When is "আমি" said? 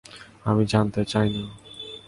0.45-0.63